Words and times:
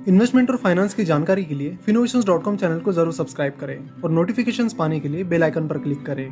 Investment 0.00 0.50
और 0.50 0.56
finance 0.56 0.92
की 0.94 1.04
जानकारी 1.04 1.44
के 1.44 1.54
लिए 1.54 1.76
फिनोवेशन 1.76 2.56
चैनल 2.56 2.78
को 2.80 2.92
ज़रूर 2.92 3.12
सब्सक्राइब 3.12 3.52
करें 3.60 4.02
और 4.04 4.10
नोटिफिकेशन 4.10 4.68
पाने 4.68 5.00
के 5.00 5.08
लिए 5.08 5.24
बेल 5.24 5.42
आइकन 5.42 5.66
पर 5.68 5.78
क्लिक 5.78 6.04
करें। 6.06 6.28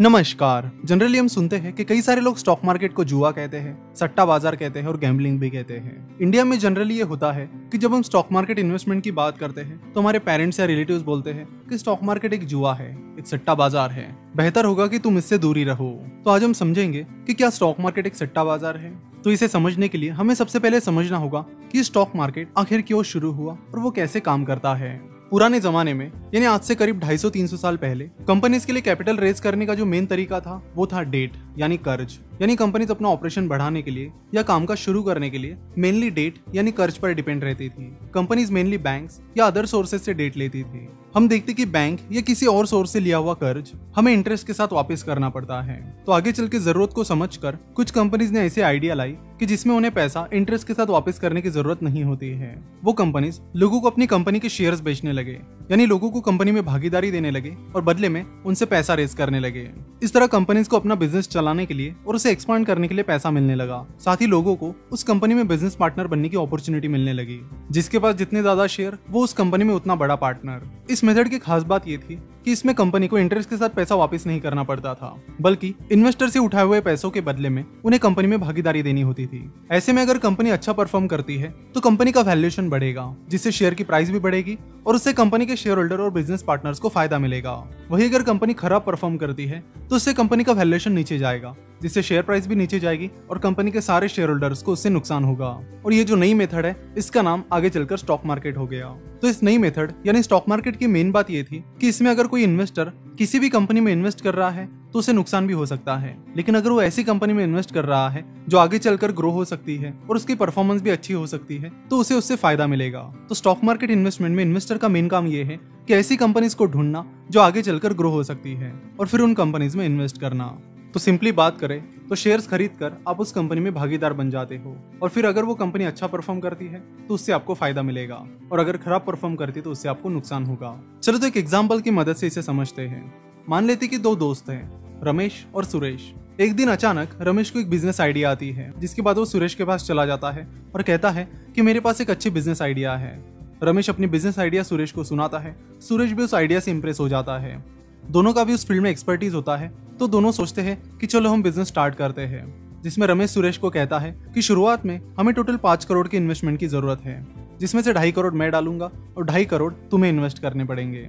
नमस्कार। 0.00 0.70
जनरली 0.84 1.18
हम 1.18 1.28
सुनते 1.28 1.56
हैं 1.56 1.72
कि 1.72 1.84
कई 1.84 2.02
सारे 2.02 2.20
लोग 2.20 2.36
स्टॉक 2.36 2.64
मार्केट 2.64 2.92
को 2.92 3.04
जुआ 3.04 3.30
कहते 3.30 3.56
हैं, 3.56 3.94
सट्टा 3.94 4.24
बाज़ार 4.24 4.56
कहते 4.56 4.80
हैं 4.80 4.86
और 4.86 4.98
गैम्बलिंग 4.98 5.38
भी 5.40 5.50
कहते 5.50 5.74
हैं। 5.74 6.18
इंडिया 6.18 6.44
में 6.44 6.58
जनरली 6.58 6.96
ये 6.96 7.02
होता 7.02 7.32
है 7.32 7.48
कि 7.72 7.78
जब 7.78 7.94
हम 7.94 8.02
स्टॉक 8.02 8.32
मार्केट 8.32 8.58
इन्वेस्टमेंट 8.58 9.02
की 9.04 9.10
बात 9.12 9.38
करते 9.38 9.60
हैं 9.60 9.92
तो 9.92 10.00
हमारे 10.00 10.18
पेरेंट्स 10.20 10.60
या 10.60 10.66
रिलेटिव्स 10.66 11.02
बोलते 11.02 11.30
हैं 11.30 11.48
कि 11.70 11.78
स्टॉक 11.78 12.02
मार्केट 12.02 12.32
एक 12.32 12.46
जुआ 12.46 12.74
है, 12.74 12.90
एक 13.18 13.26
सट्टा 13.26 13.54
बाज़ार 13.54 13.90
है। 13.90 14.14
बेहतर 14.36 14.64
होगा 14.64 14.86
कि 14.86 14.98
तुम 14.98 15.18
इससे 15.18 15.38
दूरी 15.38 15.64
रहो। 15.64 15.90
तो 16.24 16.30
आज 16.30 16.44
हम 16.44 16.52
समझेंगे 16.54 17.06
कि 17.26 17.34
क्या 17.34 17.50
स्टॉक 17.50 17.80
मार्केट 17.80 18.06
एक 18.06 18.16
सट्टा 18.16 18.44
बाज़ार 18.44 18.76
है? 18.76 18.92
तो 19.24 19.30
इसे 19.30 19.48
समझने 19.48 19.88
के 19.88 19.98
लिए 19.98 20.10
हमें 20.10 20.34
सबसे 20.34 20.58
पहले 20.58 20.80
समझना 20.80 21.16
होगा 21.16 21.44
कि 21.72 21.82
स्टॉक 21.84 22.12
मार्केट 22.16 22.52
आखिर 22.58 22.82
क्यों 22.82 23.02
शुरू 23.02 23.30
हुआ 23.32 23.52
और 23.52 23.78
वो 23.78 23.90
कैसे 23.90 24.20
काम 24.20 24.44
करता 24.44 24.74
है। 24.74 24.96
पुराने 25.30 25.60
जमाने 25.60 25.94
में, 25.94 26.10
यानी 26.34 26.46
आज 26.46 26.60
से 26.60 26.74
करीब 26.74 27.00
250-300 27.00 27.56
साल 27.56 27.76
पहले 27.76 28.04
कंपनीज़ 28.28 28.66
के 28.66 28.72
लिए 28.72 28.82
कैपिटल 28.82 29.16
रेज 29.16 29.40
करने 29.40 29.66
का 29.66 29.74
जो 29.74 29.84
मेन 29.84 30.06
तरीका 30.06 30.40
था, 30.40 30.62
वो 30.76 30.86
था 30.86 31.02
डेट 31.02 31.32
यानी 31.58 31.76
कर्ज। 31.78 32.18
यानी 32.40 32.56
कंपनीज़ 32.56 32.90
अपना 32.90 33.08
ऑपरेशन 33.08 33.48
बढ़ाने 33.48 33.82
के 33.82 33.90
लिए 33.90 34.10
या 34.34 34.42
काम 34.42 34.64
का 34.66 34.74
शुरू 34.76 35.02
करने 35.02 35.30
के 35.30 35.38
लिए 35.38 35.56
मेनली 35.78 36.10
डेट 36.10 36.38
यानी 36.54 36.72
कर्ज 36.72 36.98
पर 36.98 37.12
डिपेंड 37.14 37.44
रहती 37.44 37.68
थी। 37.68 37.96
कंपनीज़ 38.14 38.52
मेनली 38.52 38.78
बैंक 38.80 39.10
या 39.36 39.46
अदर 39.46 39.66
सोर्सेज 39.66 40.00
से 40.00 40.14
डेट 40.14 40.36
लेती 40.36 40.62
थी। 40.62 40.88
हम 41.16 41.28
देखते 41.28 41.52
कि 41.52 41.64
बैंक 41.66 42.00
या 42.12 42.20
किसी 42.20 42.46
और 42.46 42.66
सोर्स 42.66 42.92
से 42.92 43.00
लिया 43.00 43.16
हुआ 43.16 43.34
कर्ज 43.34 43.70
हमें 43.96 44.12
इंटरेस्ट 44.12 44.46
के 44.46 44.52
साथ 44.52 44.72
वापस 44.72 45.02
करना 45.02 45.28
पड़ता 45.28 45.60
है। 45.62 45.78
तो 46.06 46.12
आगे 46.12 46.32
चल 46.32 46.48
के 46.48 46.58
ज़रूरत 46.58 46.92
को 46.92 47.04
समझकर 47.04 47.58
कुछ 47.76 47.90
कंपनीज़ 47.90 48.32
ने 48.32 48.40
ऐसे 48.40 48.62
आइडिया 48.62 48.94
लाई 48.94 49.16
कि 49.40 49.46
जिसमें 49.46 49.74
उन्हें 49.74 49.92
पैसा 49.94 50.28
इंटरेस्ट 50.34 50.66
के 50.66 50.74
साथ 50.74 50.86
वापस 50.86 51.18
करने 51.18 51.42
की 51.42 51.50
ज़रूरत 51.50 51.82
नहीं 51.82 52.02
होती 52.04 52.28
है। 52.30 52.54
वो 52.84 52.92
कंपनीज़ 52.92 53.40
लोगों 53.56 53.80
को 53.80 53.90
अपनी 53.90 54.06
कंपनी 54.06 54.40
के 54.40 54.48
शेयर्स 54.48 54.80
बेचने 54.80 55.12
लगे, 55.12 55.38
यानी 55.70 55.86
लोगों 55.86 56.10
को 56.10 56.20
कंपनी 56.20 56.52
में 56.52 56.64
भागीदारी 56.66 57.10
देने 57.10 57.30
लगे 57.30 57.56
और 57.76 57.82
बदले 57.82 58.08
में 58.08 58.24
उनसे 58.42 58.66
पैसा 58.66 58.94
रेस 58.94 59.14
करने 59.14 59.40
लगे। 59.40 59.68
इस 60.04 60.12
तरह 60.12 60.26
कंपनीज़ 60.26 60.68
को 60.68 60.76
अपना 60.76 60.94
बिज़नेस 60.94 61.28
चलाने 61.28 61.64
के 61.66 61.74
लिए 61.74 61.94
और 62.06 62.16
उसे 62.16 62.30
एक्सपांड 62.30 62.66
करने 62.66 62.88
के 62.88 62.94
लिए 62.94 63.04
पैसा 63.04 63.30
मिलने 63.30 63.54
लगा। 63.54 63.84
साथ 64.00 64.16
ही 64.16 64.26
लोगों 64.26 64.54
को 64.56 64.74
उस 64.92 65.02
कंपनी 65.02 65.34
में 65.34 65.46
बिज़नेस 65.48 65.74
पार्टनर 65.74 66.06
बनने 66.06 66.28
की 66.28 66.36
अपॉर्चुनिटी 66.36 66.88
मिलने 66.88 67.12
लगी, 67.12 67.40
जिसके 67.70 67.98
पास 67.98 68.14
जितने 68.14 68.40
ज़्यादा 68.40 68.66
शेयर 68.66 68.98
वो 69.10 69.22
उस 69.24 69.32
कंपनी 69.32 69.64
में 69.64 69.74
उतना 69.74 69.94
बड़ा 69.94 70.16
पार्टनर 70.16 70.68
इस 70.90 71.04
मेथड 71.04 71.28
की 71.28 71.38
खास 71.38 71.62
बात 71.62 71.88
ये 71.88 71.98
थी 71.98 72.18
कि 72.44 72.52
इसमें 72.52 72.74
कंपनी 72.74 73.08
को 73.08 73.18
इंटरेस्ट 73.18 73.50
के 73.50 73.56
साथ 73.56 73.70
पैसा 73.70 73.94
वापस 73.94 74.26
नहीं 74.26 74.40
करना 74.40 74.62
पड़ता 74.64 74.94
था, 74.94 75.14
बल्कि 75.40 75.74
इन्वेस्टर 75.92 76.28
से 76.28 76.38
उठाए 76.38 76.64
हुए 76.64 76.80
पैसों 76.82 77.10
के 77.10 77.20
बदले 77.22 77.48
में 77.48 77.64
उन्हें 77.84 78.00
कंपनी 78.00 78.28
में 78.28 78.40
भागीदारी 78.40 78.82
देनी 78.82 79.00
होती 79.02 79.26
थी। 79.26 79.50
ऐसे 79.70 79.92
में 79.92 80.02
अगर 80.02 80.18
कंपनी 80.18 80.50
अच्छा 80.50 80.72
परफॉर्म 80.72 81.06
करती 81.06 81.36
है 81.36 81.54
तो 81.74 81.80
कंपनी 81.80 82.12
का 82.12 82.20
वैल्यूएशन 82.22 82.68
बढ़ेगा, 82.70 83.14
जिससे 83.28 83.52
शेयर 83.52 83.74
की 83.74 83.84
प्राइस 83.84 84.10
भी 84.10 84.18
बढ़ेगी 84.20 84.58
और 84.86 84.94
उससे 84.94 85.12
कंपनी 85.14 85.46
के 85.46 85.56
शेयर 85.56 85.76
होल्डर 85.76 86.00
और 86.00 86.10
बिज़नेस 86.12 86.42
पार्टनर्स 86.42 86.78
को 86.78 86.88
फ़ायदा 86.88 87.18
मिलेगा। 87.18 87.52
वही 87.90 88.08
अगर 88.08 88.22
कंपनी 88.22 88.54
खराब 88.54 88.84
परफॉर्म 88.86 89.16
करती 89.16 89.46
है 89.46 89.62
तो 89.80 89.96
उससे 89.96 90.12
कंपनी 90.14 90.44
का 90.44 90.52
वैल्यूएशन 90.52 90.92
नीचे 90.92 91.18
जाएगा। 91.18 91.54
जिससे 91.82 92.02
शेयर 92.02 92.22
प्राइस 92.22 92.46
भी 92.46 92.54
नीचे 92.54 92.80
जाएगी 92.80 93.10
और 93.30 93.38
कंपनी 93.38 93.70
के 93.70 93.80
सारे 93.80 94.08
शेयर 94.08 94.28
होल्डर्स 94.28 94.62
को 94.62 94.72
उससे 94.72 94.90
नुकसान 94.90 95.24
होगा। 95.24 95.48
और 95.86 95.92
ये 95.92 96.04
जो 96.04 96.16
नई 96.16 96.34
मेथड 96.34 96.66
है, 96.66 96.76
इसका 96.98 97.22
नाम 97.22 97.42
आगे 97.52 97.70
चलकर 97.70 97.96
स्टॉक 97.96 98.22
मार्केट 98.26 98.56
हो 98.56 98.66
गया। 98.66 98.88
तो 99.22 99.28
इस 99.28 99.42
नई 99.42 99.58
मेथड 99.58 99.92
यानी 100.06 100.22
स्टॉक 100.22 100.48
मार्केट 100.48 100.76
की 100.76 100.86
मेन 100.86 101.10
बात 101.12 101.30
ये 101.30 101.42
थी 101.42 101.64
कि 101.80 101.88
इसमें 101.88 102.10
अगर 102.10 102.26
कोई 102.26 102.42
इन्वेस्टर 102.42 102.92
किसी 103.18 103.38
भी 103.38 103.48
कंपनी 103.48 103.80
में 103.80 103.92
इन्वेस्ट 103.92 104.20
कर 104.20 104.34
रहा 104.34 104.50
है 104.50 104.68
तो 104.92 104.98
उसे 104.98 105.12
नुकसान 105.12 105.46
भी 105.46 105.52
हो 105.52 105.66
सकता 105.66 105.96
है। 105.96 106.16
लेकिन 106.36 106.54
अगर 106.54 106.70
वो 106.70 106.82
ऐसी 106.82 107.04
कंपनी 107.04 107.32
में 107.32 107.42
इन्वेस्ट 107.44 107.72
कर 107.74 107.84
रहा 107.84 108.08
है, 108.08 108.24
जो 108.48 108.58
आगे 108.58 108.78
चलकर 108.78 109.12
ग्रो 109.12 109.30
हो 109.30 109.44
सकती 109.44 109.76
है 109.76 109.92
और 110.10 110.16
उसकी 110.16 110.34
परफॉर्मेंस 110.34 110.82
भी 110.82 110.90
अच्छी 110.90 111.14
हो 111.14 111.26
सकती 111.26 111.56
है 111.56 111.70
तो 111.90 111.98
उसे 111.98 112.14
उससे 112.14 112.36
फ़ायदा 112.36 112.66
मिलेगा। 112.66 113.00
तो 113.28 113.34
स्टॉक 113.34 113.64
मार्केट 113.64 113.90
इन्वेस्टमेंट 113.90 114.36
में 114.36 114.44
इन्वेस्टर 114.44 114.78
का 114.78 114.88
मेन 114.88 115.08
काम 115.08 115.26
ये 115.26 115.42
है 115.44 115.58
कि 115.88 115.94
ऐसी 115.94 116.16
कंपनीज़ 116.16 116.56
को 116.56 116.66
ढूंढना, 116.66 117.04
जो 117.30 117.40
आगे 117.40 117.62
चलकर 117.62 117.92
ग्रो 117.92 118.10
हो 118.10 118.22
सकती 118.24 118.54
है 118.54 118.72
और 119.00 119.06
फिर 119.06 119.20
उन 119.20 119.34
कंपनीज़ 119.34 119.76
में 119.78 119.84
इन्वेस्ट 119.86 120.20
करना। 120.20 120.46
तो 120.94 121.00
सिंपली 121.00 121.30
बात 121.32 121.58
करें 121.58 121.80
तो 122.08 122.14
शेयर्स 122.14 122.46
खरीद 122.46 122.70
कर 122.80 122.92
आप 123.08 123.20
उस 123.20 123.32
कंपनी 123.32 123.60
में 123.60 123.72
भागीदार 123.74 124.12
बन 124.12 124.28
जाते 124.30 124.56
हो। 124.56 124.76
और 125.02 125.08
फिर 125.08 125.26
अगर 125.26 125.44
वो 125.44 125.54
कंपनी 125.54 125.84
अच्छा 125.84 126.06
परफॉर्म 126.06 126.40
करती 126.40 126.66
है 126.66 126.80
तो 127.08 127.14
उससे 127.14 127.32
आपको 127.32 127.54
फ़ायदा 127.54 127.82
मिलेगा। 127.82 128.16
और 128.52 128.60
अगर 128.60 128.76
खराब 128.76 129.04
परफॉर्म 129.06 129.34
करती 129.36 129.60
है 129.60 129.64
तो 129.64 129.70
उससे 129.70 129.88
आपको 129.88 130.08
नुकसान 130.08 130.44
होगा। 130.44 131.00
चलो 131.02 131.18
तो 131.18 131.26
एक 131.26 131.36
एग्ज़ाम्पल 131.36 131.80
की 131.80 131.90
मदद 131.90 132.16
से 132.16 132.26
इसे 132.26 132.42
समझते 132.42 132.82
हैं। 132.82 133.12
मान 133.48 133.64
लेते 133.64 133.86
कि 133.86 133.98
दो 133.98 134.14
दोस्त 134.16 134.50
हैं, 134.50 135.02
रमेश 135.04 135.44
और 135.54 135.64
सुरेश। 135.64 136.12
एक 136.40 136.54
दिन 136.56 136.68
अचानक 136.68 137.18
रमेश 137.20 137.50
को 137.50 137.58
एक 137.58 137.70
बिज़नेस 137.70 138.00
आइडिया 138.00 138.30
आती 138.30 138.50
है, 138.50 138.72
जिसके 138.78 139.02
बाद 139.02 139.18
वो 139.18 139.24
सुरेश 139.24 139.54
के 139.54 139.64
पास 139.64 139.86
चला 139.86 140.06
जाता 140.06 140.30
है 140.30 140.48
और 140.74 140.82
कहता 140.82 141.10
है 141.10 141.28
कि 141.54 141.62
मेरे 141.62 141.80
पास 141.80 142.00
एक 142.00 142.10
अच्छी 142.10 142.30
बिज़नेस 142.30 142.62
आइडिया 142.62 142.96
है। 142.96 143.18
रमेश 143.62 143.90
अपनी 143.90 144.06
बिज़नेस 144.08 144.38
आइडिया 144.38 144.62
सुरेश 144.62 144.92
को 144.92 145.04
सुनाता 145.04 145.38
है। 145.38 145.56
सुरेश 145.80 146.12
भी 146.12 146.22
उस 146.22 146.34
आइडिया 146.34 146.60
से 146.60 146.70
इम्प्रेस 146.70 147.00
हो 147.00 147.08
जाता 147.08 147.38
है। 147.38 147.62
दोनों 148.08 148.32
का 148.32 148.44
भी 148.44 148.54
उस 148.54 148.66
फ़ील्ड 148.66 148.82
में 148.82 148.90
एक्सपर्टीज 148.90 149.34
होता 149.34 149.56
है 149.56 149.72
तो 150.00 150.06
दोनों 150.08 150.30
सोचते 150.32 150.62
हैं 150.62 150.76
कि 150.98 151.06
चलो 151.06 151.30
हम 151.30 151.42
बिज़नेस 151.42 151.68
स्टार्ट 151.68 151.94
करते 151.94 152.22
हैं, 152.22 152.80
जिसमें 152.82 153.06
रमेश 153.06 153.30
सुरेश 153.30 153.58
को 153.58 153.70
कहता 153.70 153.98
है 153.98 154.10
कि 154.34 154.42
शुरुआत 154.42 154.84
में 154.86 155.00
हमें 155.18 155.32
टोटल 155.34 155.56
पाँच 155.56 155.84
करोड़ 155.84 156.06
की 156.08 156.16
इन्वेस्टमेंट 156.16 156.58
की 156.58 156.66
ज़रूरत 156.66 157.00
है, 157.00 157.26
जिसमें 157.60 157.82
से 157.82 157.92
ढाई 157.92 158.12
करोड़ 158.12 158.32
मैं 158.34 158.50
डालूँगा 158.50 158.90
और 159.16 159.24
ढाई 159.24 159.44
करोड़ 159.44 159.72
तुम्हें 159.90 160.10
इन्वेस्ट 160.10 160.38
करने 160.38 160.64
पड़ेंगे। 160.64 161.08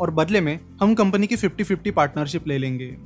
और 0.00 0.10
बदले 0.10 0.40
में 0.40 0.58
हम 0.80 0.94
कंपनी 0.94 1.26
की 1.26 1.36
फिफ्टी 1.36 1.64
फिफ्टी 1.64 1.90
पार्टनरशिप 1.90 2.46
ले 2.48 2.58
लेंगे। 2.58 2.96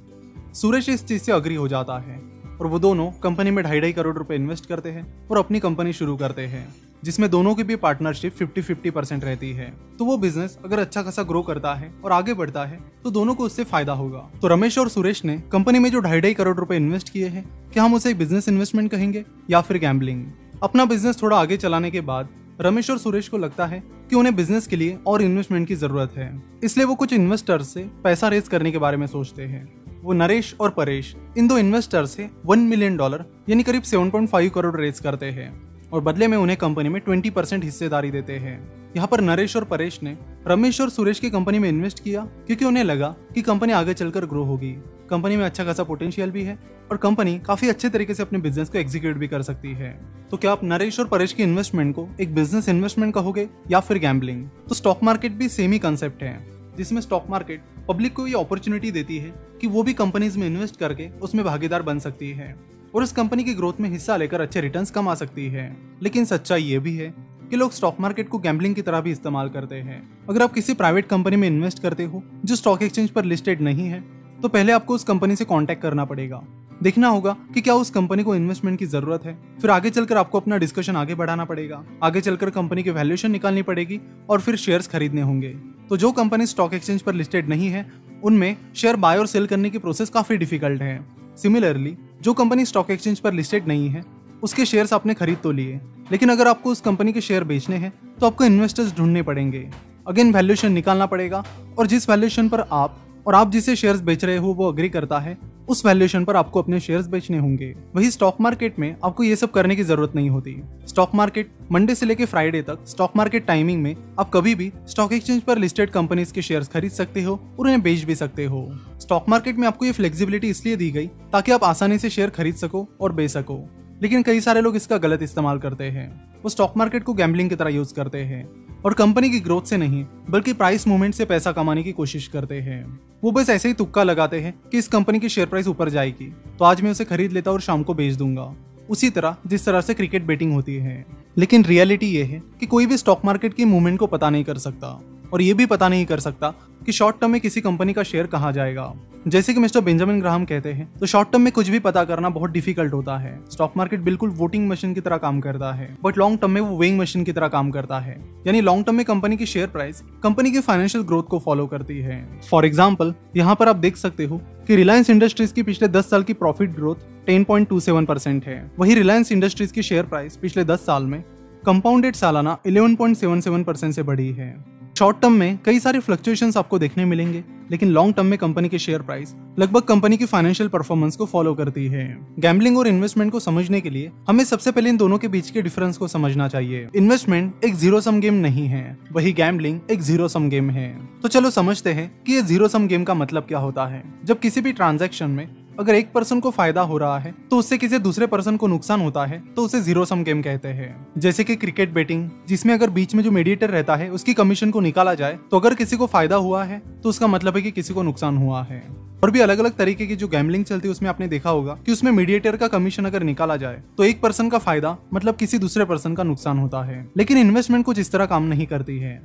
सुरेश 0.55 0.89
इस 0.89 1.07
चीज़ 1.07 1.23
से 1.23 1.33
अग्री 1.33 1.55
हो 1.55 1.69
जाता 1.69 1.99
है 1.99 2.21
और 2.61 2.67
वो 2.67 2.79
दोनों 2.79 3.11
कंपनी 3.23 3.51
में 3.51 3.65
ढाई 3.65 3.81
ढाई 3.81 3.93
करोड़ 3.93 4.17
रुपए 4.17 4.35
इन्वेस्ट 4.35 4.67
करते 4.67 4.91
हैं 4.91 5.07
और 5.29 5.39
अपनी 5.39 5.61
कंपनी 5.61 5.93
शुरू 5.93 6.17
करते 6.17 6.47
हैं। 6.47 6.67
जिसमें 7.05 7.29
दोनों 7.31 7.55
की 7.55 7.63
भी 7.63 7.77
पार्टनरशिप 7.77 8.37
50-50 8.37 8.91
परसेंट 8.91 9.25
रहती 9.25 9.53
है। 9.53 9.71
तो 9.99 10.05
वो 10.05 10.17
बिज़नेस 10.17 10.59
अगर 10.65 10.79
अच्छा 10.79 11.03
खासा 11.03 11.23
ग्रो 11.23 11.43
करता 11.43 11.75
है 11.75 11.93
और 12.05 12.13
आगे 12.13 12.35
बढ़ता 12.35 12.65
है 12.65 12.81
तो 13.05 13.11
दोनों 13.11 13.35
को 13.35 13.45
उससे 13.45 13.65
फ़ायदा 13.65 13.93
होगा। 13.93 14.19
तो 14.43 14.49
रमेश 14.49 14.79
और 14.79 14.89
सुरेश 14.89 15.25
ने 15.25 15.37
कंपनी 15.53 15.79
में 15.79 15.91
जो 15.91 16.01
ढाई 16.01 16.21
ढाई 16.21 16.35
करोड़ 16.35 16.57
रुपए 16.57 16.77
इन्वेस्ट 16.77 17.13
किए 17.13 17.29
हैं, 17.29 17.45
क्या 17.73 17.85
हम 17.85 17.95
उसे 17.95 18.15
बिज़नेस 18.15 18.49
इन्वेस्टमेंट 18.49 18.91
कहेंगे 18.91 19.25
या 19.51 19.61
फिर 19.61 19.79
गैम्बलिंग 19.79 20.25
अपना 20.63 20.85
बिज़नेस 20.85 21.23
थोड़ा 21.23 21.37
आगे 21.37 21.57
चलाने 21.57 21.91
के 21.91 22.01
बाद, 22.01 22.29
रमेश 22.61 22.91
और 22.91 22.99
सुरेश 22.99 23.29
को 23.29 23.39
लगता 23.39 23.67
है 23.67 23.83
कि 24.11 24.17
उन्हें 24.17 24.35
बिज़नेस 24.37 24.67
के 24.67 24.77
लिए 24.77 24.99
और 25.07 25.23
इन्वेस्टमेंट 25.23 25.67
की 25.69 25.75
ज़रूरत 25.75 26.13
है। 26.17 26.31
इसलिए 26.65 26.87
वो 26.87 26.95
कुछ 26.95 27.13
इन्वेस्टर्स 27.13 27.69
से 27.75 27.83
पैसा 28.05 28.29
रेज 28.29 28.49
करने 28.49 28.73
के 28.73 28.79
बारे 28.79 28.97
में 28.97 29.07
सोचते 29.07 29.43
हैं। 29.43 29.67
वो 30.03 30.13
नरेश 30.13 30.55
और 30.61 30.71
परेश, 30.71 31.15
इन 31.39 31.49
दो 31.49 31.59
इन्वेस्टर 31.59 32.07
से 32.07 32.29
वन 32.47 32.59
मिलियन 32.61 32.97
डॉलर 32.97 33.25
यानी 33.49 33.63
करीब 33.63 33.83
7.5 33.83 34.49
करोड़ 34.49 34.77
रेज 34.77 35.01
करते 35.01 35.27
हैं। 35.27 35.68
और 35.93 36.01
बदले 36.01 36.27
में 36.29 36.37
उन्हें 36.37 36.57
कंपनी 36.59 36.89
में 36.89 37.01
20 37.01 37.31
परसेंट 37.31 37.65
हिस्सेदारी 37.65 38.11
देते 38.11 38.37
हैं। 38.39 38.59
यहाँ 38.97 39.09
पर 39.09 39.21
नरेश 39.21 39.57
और 39.57 39.65
परेश 39.65 39.99
ने 40.03 40.17
रमेश 40.47 40.81
और 40.81 40.91
सुरेश 40.91 41.21
की 41.21 41.31
कंपनी 41.31 41.59
में 41.59 41.69
इन्वेस्ट 41.69 42.03
किया 42.05 42.25
क्योंकि 42.47 42.65
उन्हें 42.65 42.85
लगा 42.85 43.15
कि 43.35 43.43
कंपनी 43.43 43.73
आगे 43.73 43.95
चलकर 43.95 44.27
ग्रो 44.27 44.45
होगी। 44.45 44.73
कंपनी 45.11 45.37
में 45.37 45.45
अच्छा 45.45 45.65
खासा 45.65 45.83
पोटेंशियल 45.83 46.31
भी 46.31 46.43
है 46.43 46.59
और 46.91 46.97
कंपनी 46.97 47.39
काफ़ी 47.39 47.69
अच्छे 47.69 47.89
तरीके 47.89 48.15
से 48.15 48.23
अपने 48.23 48.39
बिज़नेस 48.39 48.69
को 48.69 48.79
एग्जीक्यूट 48.79 49.17
भी 49.17 49.29
कर 49.29 49.43
सकती 49.43 49.73
है। 49.73 49.91
तो 50.31 50.37
क्या 50.37 50.53
आप 50.53 50.65
नरेश 50.65 51.01
और 51.01 51.09
परेश 51.09 51.33
की 51.33 51.43
इन्वेस्टमेंट 51.43 51.95
को 51.95 52.09
एक 52.21 52.35
बिज़नेस 52.35 52.69
इन्वेस्टमेंट 52.69 53.15
कहोगे 53.15 53.49
या 53.71 53.81
फिर 53.81 53.99
गैम्बलिंग 53.99 54.47
तो 54.69 54.75
स्टॉक 54.75 55.03
मार्केट 55.03 55.33
भी 55.33 55.49
सेम 55.49 55.73
ही 55.73 55.79
कंसेप्ट 55.79 56.23
है, 56.23 56.39
जिसमें 56.77 57.01
स्टॉक 57.01 57.27
मार्केट 57.31 57.63
पब्लिक 57.89 58.15
को 58.15 58.27
ये 58.27 58.35
अपॉर्चुनिटी 58.35 58.91
देती 58.91 59.19
है 59.19 59.33
कि 59.61 59.67
वो 59.67 59.83
भी 59.83 59.93
कंपनीज़ 59.95 60.39
में 60.39 60.47
इन्वेस्ट 60.47 60.77
करके 60.77 61.09
उसमें 61.21 61.45
भागीदार 61.45 61.83
बन 61.83 61.99
सकती 61.99 62.31
है। 62.31 62.55
और 62.95 63.03
उस 63.03 63.13
कंपनी 63.13 63.45
की 63.45 63.55
ग्रोथ 63.55 63.81
में 63.81 63.89
हिस्सा 63.91 64.17
लेकर 64.17 64.41
अच्छे 64.41 64.61
रिटर्न 64.61 64.85
कमा 64.95 65.15
सकती 65.15 65.47
है। 65.47 65.75
लेकिन 66.03 66.25
सच्चाई 66.25 66.63
ये 66.63 66.79
भी 66.79 66.97
है 66.97 67.13
कि 67.51 67.57
लोग 67.57 67.73
स्टॉक 67.73 68.01
मार्केट 68.01 68.29
को 68.29 68.39
गैम्बलिंग 68.39 68.75
की 68.75 68.83
तरह 68.83 69.01
भी 69.01 69.11
इस्तेमाल 69.11 69.49
करते 69.49 69.75
हैं। 69.75 70.03
अगर 70.29 70.43
आप 70.43 70.53
किसी 70.53 70.75
प्राइवेट 70.75 71.07
कंपनी 71.07 71.37
में 71.37 71.49
इन्वेस्ट 71.49 71.83
करते 71.83 72.05
हो, 72.05 72.23
जो 72.45 72.57
स्टॉक 72.57 72.83
एक्सचेंज 72.83 73.11
पर 73.11 73.25
लिस्टेड 73.25 73.61
नहीं 73.61 73.87
है 73.87 74.05
तो 74.43 74.49
पहले 74.49 74.73
आपको 74.73 74.95
उस 74.95 75.05
कंपनी 75.05 75.37
से 75.37 75.45
कांटेक्ट 75.45 75.83
करना 75.83 76.05
पड़ेगा। 76.05 76.43
देखना 76.83 77.09
होगा 77.09 77.37
कि 77.55 77.61
क्या 77.61 77.75
उस 77.75 77.91
कंपनी 77.91 78.23
को 78.23 78.35
इन्वेस्टमेंट 78.35 78.79
की 78.79 78.87
ज़रूरत 78.87 79.25
है। 79.25 79.35
फिर 79.61 79.71
आगे 79.71 79.91
चलकर 79.91 80.17
आपको 80.17 80.41
अपना 80.41 80.57
डिस्कशन 80.57 80.97
आगे 80.97 81.15
बढ़ाना 81.15 81.45
पड़ेगा। 81.45 81.83
आगे 82.03 82.21
चलकर 82.21 82.51
कंपनी 82.51 82.83
की 82.83 82.91
वैल्यूएशन 82.91 83.31
निकालनी 83.31 83.63
पड़ेगी 83.63 84.01
और 84.31 84.41
फिर 84.41 84.57
शेयर्स 84.57 84.87
खरीदने 84.89 85.21
होंगे। 85.21 85.49
तो 85.89 85.97
जो 85.97 86.11
कंपनी 86.13 86.47
स्टॉक 86.47 86.75
एक्सचेंज 86.75 87.03
पर 87.03 87.15
लिस्टेड 87.15 87.49
नहीं 87.49 87.69
है, 87.69 87.87
उनमें 88.25 88.57
शेयर 88.75 88.97
बाय 88.97 89.19
और 89.19 89.27
सेल 89.27 89.47
करने 89.47 89.71
की 89.71 89.79
प्रोसेस 89.79 90.11
काफ़ी 90.11 90.37
डिफ़िकल्ट 90.37 90.83
है। 90.83 91.01
सिमिलरली 91.37 91.97
जो 92.21 92.33
कंपनी 92.35 92.65
स्टॉक 92.65 92.91
एक्सचेंज 92.91 93.19
पर 93.21 93.33
लिस्टेड 93.33 93.67
नहीं 93.69 93.89
है, 93.89 94.03
उसके 94.43 94.65
शेयर्स 94.65 94.93
आपने 94.93 95.15
खरीद 95.15 95.39
तो 95.43 95.53
लिए। 95.53 95.81
लेकिन 96.13 96.29
अगर 96.29 96.49
आपको 96.49 96.71
उस 96.71 96.81
कंपनी 96.81 97.13
के 97.13 97.21
शेयर 97.21 97.45
बेचने 97.45 97.77
हैं 97.77 97.93
तो 98.21 98.27
आपको 98.27 98.45
इन्वेस्टर्स 98.45 98.97
ढूँढने 98.97 99.23
पड़ेंगे। 99.23 99.69
अगेन 100.09 100.33
वैल्यूशन 100.33 100.73
निकालना 100.73 101.07
पड़ेगा 101.07 101.45
और 101.79 101.87
जिस 101.87 102.09
वैल्यूएशन 102.11 102.49
पर 102.49 102.61
आप 102.61 102.99
और 103.27 103.35
आप 103.35 103.51
जिसे 103.51 103.77
शेयर्स 103.77 104.01
बेच 104.01 104.25
रहे 104.25 104.37
हो, 104.37 104.49
वो 104.49 104.71
अग्री 104.73 104.89
करता 104.89 105.19
है 105.19 105.39
उस 105.69 105.85
वैल्यूएशन 105.87 106.25
पर 106.25 106.37
आपको 106.37 106.63
अपने 106.63 106.81
शेयर्स 106.81 107.07
बेचने 107.07 107.39
होंगे। 107.39 107.75
वही 107.97 108.11
स्टॉक 108.11 108.37
मार्केट 108.41 108.79
में 108.79 108.97
आपको 109.05 109.23
ये 109.23 109.37
सब 109.37 109.51
करने 109.51 109.77
की 109.77 109.83
ज़रूरत 109.83 110.15
नहीं 110.15 110.31
होती। 110.31 110.57
स्टॉक 110.87 111.15
मार्केट 111.15 111.51
मंडे 111.73 111.95
से 111.95 112.07
लेकर 112.07 112.27
फ्राइडे 112.27 112.63
तक 112.63 112.79
स्टॉक 112.87 113.13
मार्केट 113.17 113.47
टाइमिंग 113.47 113.83
में 113.83 113.97
आप 114.21 114.31
कभी 114.35 114.55
भी 114.55 114.73
स्टॉक 114.89 115.13
एक्सचेंज 115.13 115.43
पर 115.43 115.59
लिस्टेड 115.59 115.91
कंपनीज़ 115.91 116.33
के 116.33 116.43
शेयर्स 116.43 116.69
खरीद 116.69 116.91
सकते 116.91 117.23
हो 117.23 117.35
और 117.35 117.61
उन्हें 117.61 117.83
बेच 117.83 118.05
भी 118.05 118.15
सकते 118.15 118.45
हो। 118.45 118.67
स्टॉक 119.01 119.29
मार्केट 119.29 119.57
में 119.57 119.67
आपको 119.69 119.85
ये 119.85 119.93
फ्लेक्सिबिलिटी 119.93 120.49
इसलिए 120.49 120.77
दी 120.77 120.91
गई 120.91 121.07
ताकि 121.07 121.53
आप 121.53 121.65
आसानी 121.65 121.99
से 121.99 122.11
शेयर 122.11 122.31
खरीद 122.31 122.55
सको 122.55 122.89
और 123.01 123.13
बेच 123.13 123.31
सको। 123.31 123.69
लेकिन 124.03 124.23
कई 124.23 124.41
सारे 124.41 124.61
लोग 124.61 124.77
इसका 124.77 124.99
गलत 124.99 125.23
इस्तेमाल 125.23 125.59
करते 125.59 125.85
हैं। 125.85 126.09
वो 126.43 126.49
स्टॉक 126.49 126.77
मार्केट 126.77 127.03
को 127.03 127.15
गैम्बलिंग 127.15 127.51
की 127.51 127.57
तरह 127.57 127.71
यूज़ 127.71 127.95
करते 127.95 128.19
हैं। 128.19 128.68
और 128.85 128.95
कंपनी 128.95 129.31
की 129.31 129.41
ग्रोथ 129.41 129.63
से 129.63 129.77
नहीं, 129.77 130.07
बल्कि 130.31 130.53
प्राइस 130.53 130.89
मूवमेंट 130.89 131.15
से 131.15 131.25
पैसा 131.25 131.53
कमाने 131.53 131.83
की 131.83 131.93
कोशिश 131.93 132.29
करते 132.29 132.55
हैं। 132.55 133.01
वो 133.25 133.33
बस 133.33 133.51
ऐसे 133.51 133.69
ही 133.69 133.75
तुक्का 133.75 134.03
लगाते 134.03 134.41
हैं 134.41 134.55
कि 134.73 134.79
इस 134.79 134.89
कंपनी 134.89 135.19
की 135.19 135.29
शेयर 135.29 135.47
प्राइस 135.47 135.69
ऊपर 135.69 135.89
जाएगी। 135.89 136.35
तो 136.59 136.65
आज 136.65 136.83
मैं 136.83 136.91
उसे 136.91 137.05
खरीद 137.05 137.33
लेता 137.33 137.51
और 137.51 137.61
शाम 137.61 137.83
को 137.83 137.95
बेच 137.95 138.15
दूँगा। 138.15 138.55
उसी 138.91 139.11
तरह, 139.11 139.37
जिस 139.47 139.65
तरह 139.65 139.81
से 139.81 139.95
क्रिकेट 139.95 140.23
बेटिंग 140.23 140.53
होती 140.53 140.77
है। 140.77 141.07
लेकिन 141.39 141.65
रियलिटी 141.65 142.07
ये 142.07 142.25
है 142.25 142.43
कि 142.61 142.67
कोई 142.67 142.87
भी 142.87 142.97
स्टॉक 142.97 143.25
मार्केट 143.25 143.55
की 143.55 143.65
मूवमेंट 143.65 143.99
को 143.99 144.07
पता 144.07 144.31
नहीं 144.31 144.45
कर 144.45 144.59
सकता। 144.59 145.01
और 145.33 145.43
ये 145.43 145.55
भी 145.55 145.67
पता 145.67 145.89
नहीं 145.89 146.07
कर 146.07 146.21
सकता 146.21 146.55
कि 146.87 146.93
शॉर्ट 146.93 147.21
टर्म 147.21 147.31
में 147.31 147.41
किसी 147.41 147.61
कंपनी 147.61 147.93
का 147.93 148.03
शेयर 148.03 148.27
कहाँ 148.27 148.53
जाएगा। 148.53 148.93
जैसे 149.27 149.53
कि 149.55 149.61
मिस्टर 149.61 149.81
बेंजामिन 149.81 150.21
ग्राहम 150.21 150.45
कहते 150.45 150.73
हैं 150.73 150.89
तो 150.99 151.07
शॉर्ट 151.07 151.31
टर्म 151.31 151.43
में 151.43 151.53
कुछ 151.53 151.69
भी 151.69 151.79
पता 151.79 152.05
करना 152.05 152.29
बहुत 152.29 152.51
डिफ़िकल्ट 152.51 152.93
होता 152.93 153.17
है। 153.19 153.33
स्टॉक 153.51 153.73
मार्केट 153.77 154.01
बिल्कुल 154.01 154.31
वोटिंग 154.31 154.69
मशीन 154.69 154.95
की 154.95 155.01
तरह 155.01 155.17
काम 155.17 155.41
करता 155.41 155.73
है 155.73 155.89
बट 156.05 156.19
लॉन्ग 156.19 156.39
टर्म 156.41 156.51
में 156.51 156.61
वो 156.61 156.77
वेइंग 156.79 156.99
मशीन 157.01 157.25
की 157.25 157.33
तरह 157.33 157.49
काम 157.49 157.71
करता 157.71 157.99
है। 157.99 158.17
यानी 158.47 158.61
लॉन्ग 158.61 158.85
टर्म 158.87 158.97
में 158.97 159.05
कंपनी 159.05 159.37
की 159.37 159.47
शेयर 159.47 159.67
प्राइस 159.69 160.03
कंपनी 160.23 160.51
की 160.51 160.61
फाइनेंशियल 160.61 161.05
ग्रोथ 161.05 161.23
को 161.23 161.39
फॉलो 161.39 161.67
करती 161.67 161.99
है। 161.99 162.41
फॉर 162.51 162.67
एग्ज़ाम्पल 162.67 163.15
यहाँ 163.37 163.55
पर 163.55 163.69
आप 163.69 163.77
देख 163.77 163.97
सकते 163.97 164.25
हो 164.25 164.41
कि 164.67 164.77
रिलायंस 164.77 165.11
इंडस्ट्रीज़ 165.11 165.53
की 165.55 165.63
पिछले 165.63 165.89
10 165.91 166.11
साल 166.11 166.23
की 166.23 166.33
प्रॉफिट 166.35 166.71
ग्रोथ 166.71 167.07
10.27 167.29 168.07
परसेंट 168.07 168.47
है। 168.47 168.71
वही 168.79 168.95
रिलायंस 168.95 169.33
इंडस्ट्रीज़ 169.33 169.73
की 169.73 169.83
शेयर 169.83 170.07
प्राइस 170.07 170.37
पिछले 170.37 170.65
10 170.65 170.87
साल 170.87 171.05
में 171.05 171.23
कंपाउंडेड 171.67 172.15
सालाना 172.15 172.57
11.77 172.67 173.65
परसेंट 173.65 173.95
से 173.95 174.03
बढ़ी 174.03 174.33
है। 174.33 174.78
शॉर्ट 174.99 175.21
टर्म 175.23 175.33
में 175.33 175.59
कई 175.65 175.79
सारे 175.81 175.99
फ्लक्चुएशंस 176.01 176.57
आपको 176.57 176.79
देखने 176.79 177.05
मिलेंगे, 177.05 177.43
लेकिन 177.71 177.89
लॉन्ग 177.89 178.15
टर्म 178.15 178.27
में 178.27 178.39
कंपनी 178.39 178.69
के 178.69 178.79
शेयर 178.79 179.03
प्राइस 179.03 179.35
लगभग 179.59 179.83
कंपनी 179.83 180.17
की 180.17 180.27
फाइनेंशियल 180.27 180.69
परफॉर्मेंस 180.69 181.17
को 181.17 181.27
फॉलो 181.27 181.53
करती 181.55 181.87
है। 181.87 182.07
गैम्बलिंग 182.39 182.79
और 182.79 182.89
इन्वेस्टमेंट 182.89 183.31
को 183.33 183.41
समझने 183.41 183.81
के 183.81 183.91
लिए 183.91 184.11
हमें 184.29 184.43
सबसे 184.45 184.71
पहले 184.71 184.91
इन 184.91 184.97
दोनों 184.97 185.19
के 185.19 185.29
बीच 185.29 185.51
के 185.51 185.63
डिफरेंस 185.63 185.97
को 185.97 186.09
समझना 186.09 186.49
चाहिए। 186.49 186.89
इन्वेस्टमेंट 186.97 187.65
एक 187.65 187.75
ज़ीरो 187.75 188.01
सम 188.01 188.21
गेम 188.21 188.35
नहीं 188.37 188.67
है, 188.67 188.99
वही 189.13 189.33
गैम्बलिंग 189.33 189.81
एक 189.91 190.01
ज़ीरो 190.01 190.29
सम 190.29 190.49
गेम 190.49 190.71
है। 190.71 190.89
तो 191.23 191.29
चलो 191.29 191.51
समझते 191.51 191.93
हैं 191.93 192.11
कि 192.27 192.33
ये 192.33 192.43
ज़ीरो 192.43 192.69
सम 192.69 192.89
गेम 192.89 193.05
का 193.05 193.15
मतलब 193.15 193.43
क्या 193.43 193.59
होता 193.59 193.87
है। 193.87 194.03
जब 194.25 194.39
किसी 194.41 194.61
भी 194.61 194.73
ट्रांजेक्शन 194.73 195.31
में 195.31 195.47
अगर 195.79 195.95
एक 195.95 196.11
पर्सन 196.13 196.41
को 196.41 196.51
फ़ायदा 196.51 196.81
हो 196.83 196.97
रहा 196.99 197.19
है 197.19 197.33
तो 197.51 197.59
उससे 197.59 197.77
किसी 197.79 197.99
दूसरे 197.99 198.27
पर्सन 198.27 198.57
को 198.57 198.67
नुकसान 198.67 199.01
होता 199.01 199.25
है 199.27 199.39
तो 199.57 199.65
उसे 199.65 199.81
ज़ीरो 199.81 200.05
सम 200.05 200.23
गेम 200.25 200.43
कहते 200.43 200.69
हैं। 200.69 201.07
जैसे 201.19 201.45
कि 201.45 201.57
क्रिकेट 201.57 201.93
बेटिंग 201.95 202.29
जिसमें 202.49 202.73
अगर 202.75 202.91
बीच 202.91 203.15
में 203.15 203.23
जो 203.25 203.31
मीडिएटर 203.31 203.71
रहता 203.71 203.97
है, 203.97 204.09
उसकी 204.11 204.35
कमीशन 204.35 204.71
को 204.71 204.81
निकाला 204.81 205.15
जाए 205.15 205.39
तो 205.51 205.61
अगर 205.61 205.75
किसी 205.75 205.97
को 205.97 206.07
फ़ायदा 206.07 206.37
हुआ 206.39 206.65
है 206.65 206.83
तो 207.03 207.09
उसका 207.09 207.27
मतलब 207.27 207.57
है 207.57 207.63
कि 207.63 207.71
किसी 207.71 207.95
को 207.95 208.03
नुकसान 208.03 208.37
हुआ 208.37 208.63
है। 208.63 208.83
और 209.25 209.31
भी 209.31 209.41
अलग 209.41 209.59
अलग 209.59 209.77
तरीके 209.77 210.07
की 210.07 210.17
जो 210.17 210.29
गैमलिंग 210.29 210.65
चलती 210.65 210.89
है, 210.89 210.93
उसमें 210.93 211.09
आपने 211.11 211.29
देखा 211.29 211.51
होगा 211.51 211.79
कि 211.87 211.93
उसमें 211.93 212.11
मीडिएटर 212.13 212.57
का 212.57 212.69
कमीशन 212.69 213.05
अगर 213.05 213.23
निकाला 213.23 213.57
जाए 213.57 213.83
तो 213.99 214.05
एक 214.05 214.21
पर्सन 214.23 214.49
का 214.49 214.59
फ़ायदा 214.59 214.97
मतलब 215.15 215.37
किसी 215.37 215.59
दूसरे 215.59 215.85
पर्सन 215.85 216.15
का 216.15 216.23
नुकसान 216.23 216.59
होता 216.59 216.83
है। 216.85 217.07
लेकिन 217.17 217.39
इन्वेस्टमेंट 217.39 217.85
कुछ 217.85 217.99
इस 217.99 218.13
तरह 218.13 218.27
काम 218.27 218.43
नहीं 218.45 218.67
करती 218.67 218.99
है। 218.99 219.21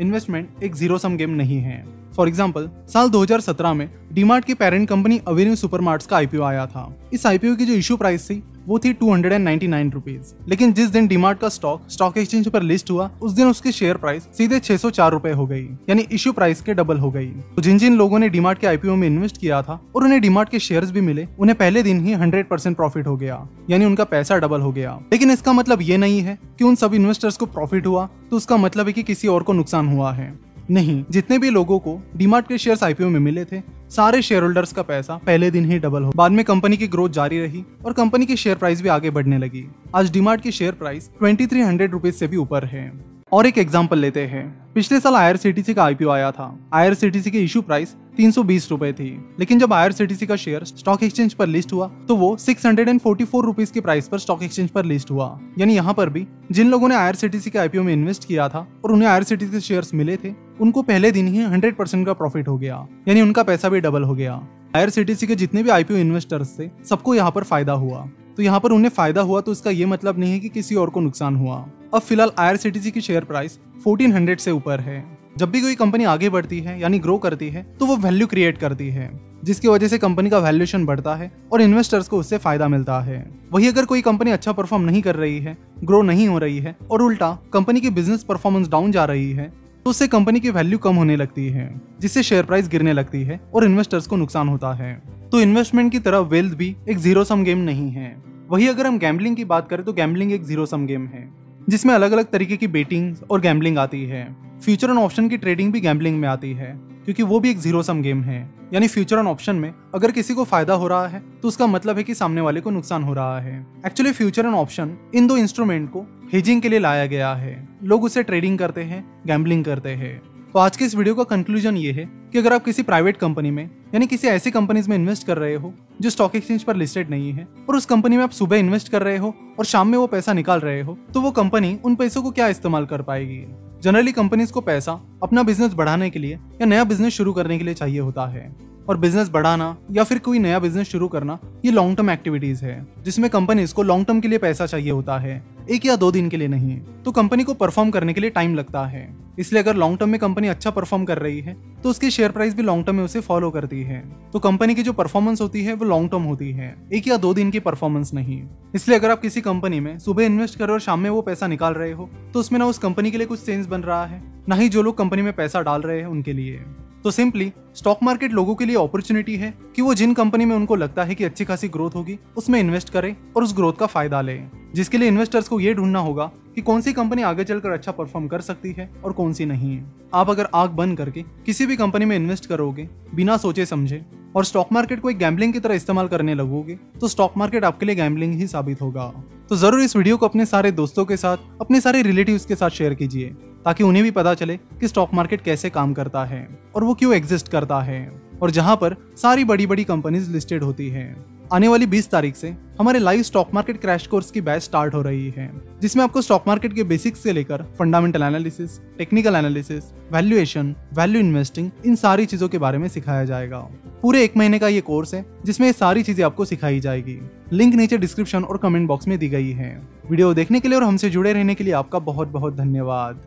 इन्वेस्टमेंट 0.00 0.62
एक 0.62 0.74
ज़ीरो 0.74 0.98
सम 0.98 1.16
गेम 1.16 1.30
नहीं 1.30 1.58
है। 1.58 1.84
फॉर 2.16 2.28
एग्ज़ाम्पल 2.28 2.68
साल 2.88 3.08
2017 3.10 3.74
में 3.74 3.88
डीमार्ट 4.12 4.44
की 4.44 4.54
पेरेंट 4.54 4.88
कंपनी 4.88 5.20
अवेन्यू 5.28 5.54
सुपरमार्ट्स 5.56 6.06
का 6.06 6.16
आईपीओ 6.16 6.42
आया 6.42 6.66
था। 6.66 6.84
इस 7.12 7.26
आईपीओ 7.26 7.54
की 7.56 7.66
जो 7.66 7.74
इशू 7.74 7.96
प्राइस 7.96 8.28
थी 8.30 8.42
वो 8.66 8.78
थी 8.78 8.92
two 8.92 9.12
hundred 9.12 9.32
and 9.32 9.44
ninety 9.44 9.66
nine 9.66 9.90
rupees 9.90 10.32
लेकिन 10.48 10.72
जिस 10.72 10.88
दिन 10.88 11.06
डीमार्ट 11.06 11.38
का 11.38 11.48
स्टॉक 11.48 11.90
स्टॉक 11.90 12.18
एक्सचेंज 12.18 12.48
पर 12.48 12.62
लिस्ट 12.62 12.90
हुआ, 12.90 13.10
उस 13.22 13.32
दिन 13.32 13.46
उसकी 13.46 13.72
शेयर 13.72 13.96
प्राइस 13.96 14.28
सीधे 14.36 14.58
छह 14.60 14.76
सौ 14.76 14.90
चार 14.90 15.10
रूपए 15.12 15.32
हो 15.32 15.46
गई, 15.46 15.64
यानी 15.88 16.06
इश्यू 16.12 16.32
प्राइस 16.32 16.60
के 16.60 16.74
डबल 16.74 16.98
हो 16.98 17.10
गई। 17.10 17.26
तो 17.26 17.62
जिन 17.62 17.78
जिन 17.78 17.96
लोगों 17.96 18.18
ने 18.18 18.28
डीमार्ट 18.28 18.58
के 18.58 18.66
आईपीओ 18.66 18.94
में 18.94 19.06
इन्वेस्ट 19.08 19.36
किया 19.36 19.62
था, 19.62 19.80
और 19.96 20.04
उन्हें 20.04 20.20
डीमार्ट 20.20 20.48
के 20.48 20.58
शेयर 20.60 20.84
भी 20.84 21.00
मिले, 21.00 21.26
उन्हें 21.38 21.56
पहले 21.58 21.82
दिन 21.82 22.04
ही 22.04 22.12
हंड्रेड 22.14 22.48
परसेंट 22.48 22.76
प्रॉफिट 22.76 23.06
हो 23.06 23.16
गया, 23.16 23.46
यानी 23.70 23.84
उनका 23.84 24.04
पैसा 24.06 24.36
डबल 24.36 24.60
हो 24.60 24.72
गया। 24.72 24.98
लेकिन 25.12 25.30
इसका 25.30 25.52
मतलब 25.52 25.82
ये 25.82 25.96
नहीं 25.96 26.20
है 26.20 26.38
की 26.58 26.64
उन 26.64 26.74
सब 26.74 26.94
इन्वेस्टर्स 26.94 27.36
को 27.36 27.46
प्रॉफिट 27.48 27.86
हुआ 27.86 28.08
तो 28.30 28.36
उसका 28.36 28.56
मतलब 28.56 28.86
है 28.86 28.92
कि 28.92 29.02
किसी 29.02 29.28
और 29.28 29.42
को 29.42 29.52
नुकसान 29.52 29.88
हुआ 29.88 30.12
है। 30.12 30.32
नहीं, 30.70 31.04
जितने 31.10 31.38
भी 31.38 31.50
लोगों 31.50 31.78
को 31.78 31.98
डीमार्ट 32.16 32.46
के 32.48 32.58
शेयर्स 32.58 32.82
आईपीओ 32.82 33.08
में 33.08 33.18
मिले 33.20 33.44
थे, 33.44 33.60
सारे 33.90 34.20
शेयर 34.22 34.42
होल्डर्स 34.42 34.72
का 34.72 34.82
पैसा 34.82 35.16
पहले 35.16 35.50
दिन 35.50 35.64
ही 35.64 35.78
डबल 35.78 36.02
हो। 36.02 36.12
बाद 36.16 36.32
में 36.32 36.44
कंपनी 36.44 36.76
की 36.76 36.86
ग्रोथ 36.88 37.10
जारी 37.10 37.40
रही 37.40 37.64
और 37.86 37.92
कंपनी 37.92 38.26
की 38.26 38.36
शेयर 38.36 38.56
प्राइस 38.56 38.82
भी 38.82 38.88
आगे 38.88 39.10
बढ़ने 39.10 39.38
लगी। 39.38 39.64
आज 39.94 40.12
डीमार्ट 40.12 40.40
की 40.40 40.50
share 40.50 40.72
price 40.72 41.10
twenty 41.18 41.46
three 41.46 41.60
hundred 41.60 41.92
rupees 41.92 42.14
से 42.14 42.28
भी 42.28 42.36
ऊपर 42.36 42.64
है। 42.64 42.92
और 43.32 43.46
एक 43.46 43.58
एग्ज़ाम्पल 43.58 43.98
लेते 43.98 44.26
हैं। 44.26 44.72
पिछले 44.74 45.00
साल 45.00 45.14
आईआरसीटीसी 45.14 45.74
का 45.74 45.84
आईपीओ 45.84 46.08
आया 46.08 46.30
था। 46.30 46.46
आई 46.72 46.94
के 47.04 47.38
इशू 47.38 47.62
प्राइस 47.62 47.94
तीन 48.16 48.30
सौ 48.30 48.42
बीस 48.42 48.70
रूपए 48.70 48.92
थी। 48.92 49.08
लेकिन 49.40 49.58
जब 49.58 49.72
आईआरसीटीसी 49.72 50.26
का 50.26 50.36
शेयर 50.36 50.64
स्टॉक 50.66 51.02
एक्सचेंज 51.02 51.34
पर 51.34 51.46
लिस्ट 51.46 51.72
हुआ 51.72 51.90
तो 52.08 52.16
वो 52.16 52.36
six 52.36 52.66
hundred 52.66 52.88
and 52.88 53.00
forty 53.00 53.24
four 53.24 53.44
rupees 53.44 53.72
की 53.72 53.80
प्राइस 53.80 54.08
पर 54.08 54.18
स्टॉक 54.18 54.42
एक्सचेंज 54.42 54.70
पर 54.70 54.84
लिस्ट 54.84 55.10
हुआ। 55.10 55.38
यानी 55.58 55.74
यहाँ 55.74 55.94
पर 55.94 56.08
भी, 56.08 56.26
जिन 56.52 56.70
लोगों 56.70 56.88
ने 56.88 56.94
आईआरसीटीसी 56.94 57.50
के 57.50 57.58
आईपीओ 57.58 57.82
में 57.82 57.92
इन्वेस्ट 57.92 58.26
किया 58.28 58.48
था 58.48 58.66
और 58.84 58.92
उन्हें 58.92 59.08
आईआरसीटीसी 59.08 59.52
के 59.52 59.60
शेयर्स 59.60 59.94
मिले 59.94 60.16
थे, 60.16 60.34
उनको 60.60 60.82
पहले 60.82 61.10
दिन 61.12 61.28
ही 61.28 61.42
हंड्रेड 61.42 61.76
परसेंट 61.76 62.06
का 62.06 62.12
प्रॉफिट 62.12 62.48
हो 62.48 62.56
गया। 62.58 62.86
यानी 63.08 63.20
उनका 63.20 63.42
पैसा 63.42 63.68
भी 63.68 63.80
डबल 63.80 64.02
हो 64.02 64.14
गया। 64.14 64.34
आईआरसीटीसी 64.76 65.26
के 65.26 65.34
जितने 65.34 65.62
भी 65.62 65.70
आईपीओ 65.70 65.96
इन्वेस्टर्स 65.96 66.58
थे, 66.58 66.68
सबको 66.88 67.14
यहाँ 67.14 67.30
पर 67.30 67.44
फ़ायदा 67.44 67.72
हुआ। 67.72 68.06
तो 68.36 68.42
यहाँ 68.42 68.60
पर 68.60 68.72
उन्हें 68.72 68.90
फ़ायदा 68.90 69.20
हुआ 69.20 69.40
तो 69.40 69.52
इसका 69.52 69.70
ये 69.70 69.86
मतलब 69.86 70.18
नहीं 70.18 70.32
है 70.32 70.38
कि 70.40 70.48
किसी 70.48 70.74
और 70.74 70.90
को 70.90 71.00
नुकसान 71.00 71.36
हुआ। 71.36 71.56
अब 71.94 72.00
फ़िलहाल 72.00 72.30
आईआरसीटीसी 72.38 72.90
की 72.90 73.00
शेयर 73.00 73.24
प्राइस 73.24 73.58
1400 73.84 74.40
से 74.40 74.50
ऊपर 74.50 74.80
है। 74.80 75.13
जब 75.36 75.50
भी 75.50 75.60
कोई 75.60 75.74
कंपनी 75.74 76.04
आगे 76.04 76.28
बढ़ती 76.30 76.58
है, 76.60 76.78
यानी 76.80 76.98
ग्रो 76.98 77.16
करती 77.18 77.48
है 77.48 77.62
तो 77.80 77.86
वो 77.86 77.96
वैल्यू 77.98 78.26
क्रिएट 78.26 78.58
करती 78.58 78.88
है, 78.88 79.10
जिसकी 79.44 79.68
वजह 79.68 79.88
से 79.88 79.98
कंपनी 79.98 80.30
का 80.30 80.38
वैल्यूएशन 80.38 80.84
बढ़ता 80.86 81.14
है 81.14 81.30
और 81.52 81.62
इन्वेस्टर्स 81.62 82.08
को 82.08 82.18
उससे 82.18 82.38
फ़ायदा 82.38 82.68
मिलता 82.68 83.00
है। 83.00 83.18
वही 83.52 83.68
अगर 83.68 83.84
कोई 83.84 84.02
कंपनी 84.02 84.30
अच्छा 84.30 84.52
परफॉर्म 84.52 84.84
नहीं 84.84 85.02
कर 85.02 85.16
रही 85.16 85.38
है 85.38 85.56
ग्रो 85.84 86.02
नहीं 86.02 86.28
हो 86.28 86.38
रही 86.38 86.58
है 86.58 86.76
और 86.90 87.02
उल्टा 87.02 87.32
कंपनी 87.52 87.80
की 87.80 87.90
बिज़नेस 87.90 88.22
परफॉर्मेंस 88.24 88.68
डाउन 88.68 88.92
जा 88.92 89.04
रही 89.04 89.30
है 89.32 89.52
तो 89.84 89.90
उससे 89.90 90.06
कंपनी 90.08 90.40
की 90.40 90.50
वैल्यू 90.50 90.78
कम 90.78 90.96
होने 90.96 91.16
लगती 91.16 91.46
है, 91.48 91.68
जिससे 92.00 92.22
शेयर 92.22 92.44
प्राइस 92.44 92.68
गिरने 92.68 92.92
लगती 92.92 93.22
है 93.22 93.40
और 93.54 93.64
इन्वेस्टर्स 93.64 94.06
को 94.06 94.16
नुकसान 94.16 94.48
होता 94.48 94.72
है। 94.74 94.94
तो 95.32 95.40
इन्वेस्टमेंट 95.40 95.90
की 95.92 95.98
तरह 95.98 96.18
वेल्थ 96.28 96.54
भी 96.54 96.74
एक 96.88 96.98
ज़ीरो 96.98 97.24
सम 97.24 97.42
गेम 97.44 97.58
नहीं 97.60 97.90
है। 97.90 98.16
वही 98.50 98.68
अगर 98.68 98.86
हम 98.86 98.98
गैम्बलिंग 98.98 99.36
की 99.36 99.44
बात 99.44 99.68
करें 99.68 99.84
तो 99.84 99.92
गैम्बलिंग 99.92 100.32
एक 100.32 100.44
ज़ीरो 100.44 100.66
सम 100.66 100.86
गेम 100.86 101.06
है, 101.06 101.28
जिसमें 101.68 101.94
अलग 101.94 102.12
अलग 102.12 102.30
तरीके 102.30 102.56
की 102.56 102.66
बेटिंग 102.68 103.14
और 103.30 103.40
गैम्बलिंग 103.40 103.78
आती 103.78 104.04
है। 104.04 104.24
फ्यूचर 104.64 104.90
एंड 104.90 104.98
ऑप्शन 104.98 105.28
की 105.28 105.36
ट्रेडिंग 105.36 105.72
भी 105.72 105.80
गैम्बलिंग 105.80 106.18
में 106.20 106.26
आती 106.28 106.52
है, 106.52 106.68
क्योंकि 107.04 107.22
वो 107.22 107.40
भी 107.40 107.50
एक 107.50 107.58
ज़ीरो 107.58 107.82
सम 107.82 108.00
गेम 108.02 108.22
है। 108.22 108.38
यानी 108.72 108.86
फ्यूचर 108.88 109.18
एंड 109.18 109.26
ऑप्शन 109.28 109.56
में 109.56 109.72
अगर 109.94 110.10
किसी 110.10 110.34
को 110.34 110.44
फ़ायदा 110.44 110.74
हो 110.74 110.86
रहा 110.88 111.06
है 111.08 111.22
तो 111.42 111.48
उसका 111.48 111.66
मतलब 111.66 111.96
है 111.96 112.02
कि 112.02 112.14
सामने 112.14 112.40
वाले 112.40 112.60
को 112.60 112.70
नुकसान 112.70 113.02
हो 113.02 113.14
रहा 113.14 113.40
है। 113.40 113.54
एक्चुअली 113.86 114.12
फ्यूचर 114.12 114.46
एंड 114.46 114.54
ऑप्शन 114.54 114.96
इन 115.14 115.26
दो 115.26 115.36
इंस्ट्रूमेंट 115.36 115.90
को 115.90 116.06
हेजिंग 116.32 116.62
के 116.62 116.68
लिए 116.68 116.78
लाया 116.78 117.06
गया 117.06 117.34
है। 117.34 117.56
लोग 117.84 118.04
उसे 118.04 118.22
ट्रेडिंग 118.22 118.58
करते 118.58 118.82
हैं 118.82 119.04
गैम्बलिंग 119.26 119.64
करते 119.64 119.90
हैं। 119.90 120.20
तो 120.54 120.58
आज 120.58 120.76
के 120.76 120.84
इस 120.84 120.94
वीडियो 120.94 121.14
का 121.14 121.24
कंक्लूजन 121.26 121.76
ये 121.76 121.92
है 121.92 122.04
कि 122.32 122.38
अगर 122.38 122.52
आप 122.52 122.64
किसी 122.64 122.82
प्राइवेट 122.82 123.16
कंपनी 123.16 123.50
में, 123.50 123.64
यानी 123.94 124.06
किसी 124.06 124.28
ऐसी 124.28 124.50
कंपनीज़ 124.50 124.88
में 124.90 124.96
इन्वेस्ट 124.96 125.26
कर 125.26 125.38
रहे 125.38 125.54
हो, 125.54 125.72
जो 126.00 126.10
स्टॉक 126.10 126.36
एक्सचेंज 126.36 126.62
पर 126.62 126.76
लिस्टेड 126.76 127.10
नहीं 127.10 127.32
है, 127.32 127.46
और 127.68 127.76
उस 127.76 127.86
कंपनी 127.86 128.16
में 128.16 128.24
आप 128.24 128.30
सुबह 128.32 128.56
इन्वेस्ट 128.56 128.88
कर 128.88 129.02
रहे 129.02 129.16
हो, 129.16 129.34
और 129.58 129.64
शाम 129.64 129.88
में 129.88 129.98
वो 129.98 130.06
पैसा 130.06 130.32
निकाल 130.32 130.60
रहे 130.60 130.80
हो 130.80 130.96
तो 131.14 131.20
वो 131.20 131.30
कंपनी 131.32 131.78
उन 131.84 131.94
पैसों 131.94 132.22
को 132.22 132.30
क्या 132.30 132.48
इस्तेमाल 132.48 132.86
कर 132.86 133.02
पाएगी? 133.02 133.44
जनरली 133.84 134.12
कंपनीज़ 134.12 134.52
को 134.52 134.60
पैसा 134.60 134.92
अपना 135.22 135.42
बिज़नेस 135.42 135.72
बढ़ाने 135.74 136.08
के 136.10 136.18
लिए 136.18 136.34
या 136.34 136.64
नया 136.64 136.84
बिज़नेस 136.84 137.12
शुरू 137.12 137.32
करने 137.32 137.58
के 137.58 137.64
लिए 137.64 137.74
चाहिए 137.74 137.98
होता 138.00 138.26
है। 138.26 138.44
और 138.88 138.96
बिज़नेस 138.96 139.28
बढ़ाना 139.28 139.76
या 139.92 140.04
फिर 140.04 140.18
कोई 140.18 140.38
नया 140.38 140.58
बिज़नेस 140.58 140.88
शुरू 140.88 141.08
करना, 141.08 141.38
ये 141.64 141.70
लॉन्ग 141.72 141.96
टर्म 141.96 142.10
एक्टिविटीज़ 142.10 142.64
है, 142.64 142.86
जिसमें 143.04 143.30
कंपनीज़ 143.30 143.74
को 143.74 143.82
लॉन्ग 143.82 144.06
टर्म 144.06 144.20
के 144.20 144.28
लिए 144.28 144.38
पैसा 144.38 144.66
चाहिए 144.66 144.90
होता 144.90 145.18
है, 145.18 145.42
एक 145.70 145.86
या 145.86 145.96
दो 145.96 146.10
दिन 146.12 146.28
के 146.28 146.36
लिए 146.36 146.48
नहीं 146.48 146.78
तो 147.04 147.12
कंपनी 147.12 147.44
को 147.44 147.54
परफॉर्म 147.54 147.90
करने 147.90 148.12
के 148.12 148.20
लिए 148.20 148.30
टाइम 148.30 148.54
लगता 148.54 148.84
है। 148.86 149.08
इसलिए 149.38 149.62
अगर 149.62 149.76
लॉन्ग 149.76 149.98
टर्म 149.98 150.10
में 150.10 150.18
कंपनी 150.20 150.48
अच्छा 150.48 150.70
परफॉर्म 150.70 151.04
कर 151.04 151.18
रही 151.18 151.40
है 151.40 151.56
तो 151.82 151.90
उसकी 151.90 152.10
शेयर 152.10 152.30
प्राइस 152.30 152.54
भी 152.56 152.62
लॉन्ग 152.62 152.84
टर्म 152.86 152.96
में 152.96 153.04
उसे 153.04 153.20
फॉलो 153.20 153.50
करती 153.50 153.82
है। 153.82 154.02
तो 154.32 154.38
कंपनी 154.38 154.74
की 154.74 154.82
जो 154.82 154.92
परफॉर्मेंस 154.92 155.40
होती 155.40 155.64
है, 155.64 155.74
वो 155.74 155.84
लॉन्ग 155.84 156.10
टर्म 156.10 156.22
होती 156.22 156.50
है, 156.52 156.74
एक 156.92 157.08
या 157.08 157.16
दो 157.16 157.32
दिन 157.34 157.50
की 157.50 157.60
परफॉर्मेंस 157.60 158.12
नहीं। 158.14 158.42
इसलिए 158.74 158.98
अगर 158.98 159.10
आप 159.10 159.20
किसी 159.20 159.40
कंपनी 159.40 159.80
में 159.80 159.98
सुबह 159.98 160.24
इन्वेस्ट 160.24 160.58
कर 160.58 160.70
और 160.70 160.80
शाम 160.80 161.00
में 161.00 161.10
वो 161.10 161.22
पैसा 161.22 161.46
निकाल 161.46 161.74
रहे 161.74 161.92
हो 161.92 162.08
तो 162.34 162.40
उसमें 162.40 162.58
ना 162.58 162.66
उस 162.66 162.78
कंपनी 162.78 163.10
के 163.10 163.18
लिए 163.18 163.26
कुछ 163.26 163.40
सेंस 163.40 163.66
बन 163.66 163.80
रहा 163.82 164.04
है, 164.06 164.22
ना 164.48 164.54
ही 164.54 164.68
जो 164.68 164.82
लोग 164.82 164.98
कंपनी 164.98 165.22
में 165.22 165.32
पैसा 165.32 165.62
डाल 165.62 165.82
रहे 165.82 165.98
हैं 165.98 166.06
उनके 166.06 166.32
लिए। 166.32 166.64
तो 167.04 167.10
सिंपली 167.10 167.52
स्टॉक 167.74 168.02
मार्केट 168.02 168.32
लोगों 168.32 168.54
के 168.54 168.64
लिए 168.64 168.76
अपॉर्चुनिटी 168.76 169.34
है 169.36 169.52
कि 169.76 169.82
वो 169.82 169.94
जिन 169.94 170.12
कंपनी 170.14 170.44
में 170.44 170.54
उनको 170.56 170.76
लगता 170.76 171.04
है 171.04 171.14
कि 171.14 171.24
अच्छी 171.24 171.44
खासी 171.44 171.68
ग्रोथ 171.68 171.94
होगी, 171.94 172.18
उसमें 172.36 172.58
इन्वेस्ट 172.60 172.90
करें 172.90 173.14
और 173.36 173.44
उस 173.44 173.54
ग्रोथ 173.56 173.72
का 173.72 173.86
फ़ायदा 173.86 174.20
लें। 174.20 174.50
जिसके 174.74 174.98
लिए 174.98 175.08
इन्वेस्टर्स 175.08 175.48
को 175.48 175.58
ये 175.60 175.74
ढूंढना 175.74 175.98
होगा 175.98 176.30
कि 176.54 176.62
कौन 176.62 176.80
सी 176.80 176.92
कंपनी 176.92 177.22
आगे 177.22 177.44
चलकर 177.44 177.70
अच्छा 177.70 177.92
परफॉर्म 177.92 178.28
कर 178.28 178.40
सकती 178.40 178.72
है 178.72 178.90
और 179.04 179.12
कौन 179.12 179.32
सी 179.32 179.46
नहीं 179.46 179.74
है। 179.74 179.84
आप 180.14 180.30
अगर 180.30 180.48
आग 180.54 180.70
बंद 180.72 180.96
करके 180.98 181.22
किसी 181.46 181.66
भी 181.66 181.76
कंपनी 181.76 182.04
में 182.04 182.16
इन्वेस्ट 182.16 182.46
करोगे, 182.46 182.88
बिना 183.14 183.36
सोचे 183.36 183.66
समझे, 183.66 184.04
और 184.36 184.44
स्टॉक 184.44 184.72
मार्केट 184.72 185.00
को 185.00 185.10
एक 185.10 185.18
गैम्बलिंग 185.18 185.52
की 185.52 185.60
तरह 185.60 185.74
इस्तेमाल 185.74 186.08
करने 186.08 186.34
लगोगे 186.34 186.78
तो 187.00 187.08
स्टॉक 187.08 187.36
मार्केट 187.36 187.64
आपके 187.64 187.86
लिए 187.86 187.94
गैम्बलिंग 187.94 188.34
ही 188.34 188.46
साबित 188.48 188.80
होगा। 188.80 189.12
तो 189.50 189.56
ज़रूर 189.56 189.80
इस 189.80 189.96
वीडियो 189.96 190.16
को 190.16 190.26
अपने 190.26 190.46
सारे 190.46 190.70
दोस्तों 190.72 191.04
के 191.04 191.16
साथ, 191.16 191.36
अपने 191.60 191.80
सारे 191.80 192.02
रिलेटिव 192.02 192.40
के 192.48 192.56
साथ 192.56 192.70
शेयर 192.70 192.94
कीजिए। 192.94 193.34
ताकि 193.64 193.84
उन्हें 193.84 194.02
भी 194.04 194.10
पता 194.10 194.34
चले 194.34 194.56
कि 194.56 194.88
स्टॉक 194.88 195.14
मार्केट 195.14 195.40
कैसे 195.40 195.70
काम 195.70 195.92
करता 195.94 196.24
है 196.24 196.48
और 196.74 196.84
वो 196.84 196.94
क्यों 196.94 197.14
एग्जिस्ट 197.14 197.48
करता 197.48 197.80
है। 197.80 198.24
और 198.42 198.50
जहाँ 198.50 198.76
पर 198.76 198.96
सारी 199.16 199.44
बड़ी 199.44 199.66
बड़ी 199.66 199.84
कंपनीज़ 199.84 200.30
लिस्टेड 200.30 200.62
होती 200.62 200.88
है। 200.88 201.34
आने 201.52 201.68
वाली 201.68 201.86
20 201.86 202.10
तारीख 202.10 202.36
से 202.36 202.48
हमारे 202.80 202.98
live 202.98 203.22
stock 203.22 203.50
market 203.54 203.80
crash 203.80 204.06
course 204.06 204.30
की 204.30 204.40
बैच 204.40 204.62
स्टार्ट 204.62 204.94
हो 204.94 205.02
रही 205.02 205.28
है, 205.36 205.50
जिसमें 205.82 206.02
आपको 206.04 206.22
स्टॉक 206.22 206.44
मार्केट 206.46 206.72
के 206.74 206.82
बेसिक्स 206.82 207.22
से 207.22 207.32
लेकर 207.32 207.62
fundamental 207.78 208.22
analysis 208.22 208.78
technical 208.98 209.36
analysis 209.36 209.84
valuation 210.12 210.74
value 210.94 211.20
investing 211.20 211.70
इन 211.86 211.96
सारी 211.96 212.26
चीज़ों 212.26 212.48
के 212.48 212.58
बारे 212.58 212.78
में 212.78 212.88
सिखाया 212.88 213.24
जाएगा। 213.24 213.58
पूरे 214.02 214.24
एक 214.24 214.36
महीने 214.36 214.58
का 214.58 214.68
ये 214.68 214.80
कोर्स 214.80 215.14
है, 215.14 215.24
जिसमें 215.44 215.66
ये 215.66 215.72
सारी 215.72 216.02
चीज़ें 216.02 216.24
आपको 216.24 216.44
सिखाई 216.44 216.80
जाएगी। 216.80 217.18
लिंक 217.52 217.74
नीचे 217.74 217.98
डिस्क्रिप्शन 217.98 218.44
और 218.44 218.56
कमेंट 218.56 218.88
बॉक्स 218.88 219.08
में 219.08 219.18
दी 219.18 219.28
गई 219.28 219.50
है। 219.50 219.70
वीडियो 220.10 220.34
देखने 220.34 220.60
के 220.60 220.68
लिए 220.68 220.78
और 220.78 220.84
हमसे 220.84 221.10
जुड़े 221.10 221.32
रहने 221.32 221.54
के 221.54 221.64
लिए 221.64 221.72
आपका 221.72 221.98
बहुत 221.98 222.28
बहुत 222.28 222.56
धन्यवाद। 222.56 223.22